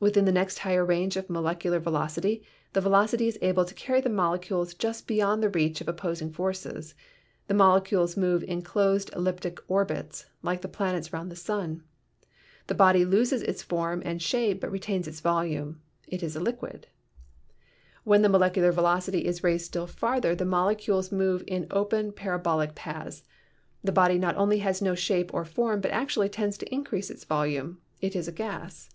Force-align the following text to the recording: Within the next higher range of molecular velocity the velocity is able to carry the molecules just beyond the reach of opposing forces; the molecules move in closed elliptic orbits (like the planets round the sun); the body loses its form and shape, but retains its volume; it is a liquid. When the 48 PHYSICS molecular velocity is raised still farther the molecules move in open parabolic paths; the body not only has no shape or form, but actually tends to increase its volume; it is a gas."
Within 0.00 0.26
the 0.26 0.32
next 0.32 0.58
higher 0.58 0.84
range 0.84 1.16
of 1.16 1.30
molecular 1.30 1.78
velocity 1.80 2.42
the 2.74 2.82
velocity 2.82 3.26
is 3.26 3.38
able 3.40 3.64
to 3.64 3.72
carry 3.72 4.02
the 4.02 4.10
molecules 4.10 4.74
just 4.74 5.06
beyond 5.06 5.42
the 5.42 5.48
reach 5.48 5.80
of 5.80 5.88
opposing 5.88 6.30
forces; 6.30 6.94
the 7.46 7.54
molecules 7.54 8.14
move 8.14 8.42
in 8.44 8.60
closed 8.60 9.10
elliptic 9.16 9.58
orbits 9.68 10.26
(like 10.42 10.60
the 10.60 10.68
planets 10.68 11.10
round 11.14 11.32
the 11.32 11.36
sun); 11.36 11.82
the 12.66 12.74
body 12.74 13.02
loses 13.02 13.40
its 13.40 13.62
form 13.62 14.02
and 14.04 14.20
shape, 14.20 14.60
but 14.60 14.70
retains 14.70 15.08
its 15.08 15.20
volume; 15.20 15.80
it 16.06 16.22
is 16.22 16.36
a 16.36 16.40
liquid. 16.40 16.86
When 18.04 18.20
the 18.20 18.28
48 18.28 18.28
PHYSICS 18.28 18.32
molecular 18.32 18.72
velocity 18.72 19.24
is 19.24 19.42
raised 19.42 19.64
still 19.64 19.86
farther 19.86 20.34
the 20.34 20.44
molecules 20.44 21.10
move 21.10 21.42
in 21.46 21.66
open 21.70 22.12
parabolic 22.12 22.74
paths; 22.74 23.24
the 23.82 23.90
body 23.90 24.18
not 24.18 24.36
only 24.36 24.58
has 24.58 24.82
no 24.82 24.94
shape 24.94 25.32
or 25.32 25.46
form, 25.46 25.80
but 25.80 25.92
actually 25.92 26.28
tends 26.28 26.58
to 26.58 26.66
increase 26.70 27.08
its 27.08 27.24
volume; 27.24 27.80
it 28.02 28.14
is 28.14 28.28
a 28.28 28.32
gas." 28.32 28.90